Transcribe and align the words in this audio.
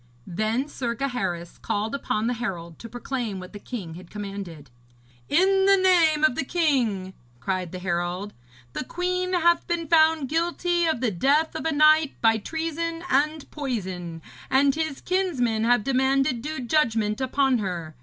Then 0.25 0.67
Sir 0.67 0.95
Gaheris 0.95 1.59
called 1.61 1.93
upon 1.93 2.25
the 2.25 2.33
herald 2.33 2.79
to 2.79 2.89
proclaim 2.89 3.39
what 3.39 3.53
the 3.53 3.59
king 3.59 3.93
had 3.93 4.09
commanded. 4.09 4.71
'In 5.29 5.67
the 5.67 5.77
name 5.77 6.23
of 6.23 6.33
the 6.33 6.43
king,' 6.43 7.13
cried 7.39 7.71
the 7.71 7.77
herald, 7.77 8.33
'the 8.73 8.85
queen 8.85 9.33
hath 9.33 9.67
been 9.67 9.87
found 9.87 10.27
guilty 10.27 10.87
of 10.87 11.01
the 11.01 11.11
death 11.11 11.53
of 11.53 11.67
a 11.67 11.71
knight 11.71 12.19
by 12.19 12.39
treason 12.39 13.03
and 13.11 13.51
poison, 13.51 14.23
and 14.49 14.73
his 14.73 15.01
kinsmen 15.01 15.65
have 15.65 15.83
demanded 15.83 16.41
due 16.41 16.61
judgment 16.61 17.21
upon 17.21 17.59
her. 17.59 17.95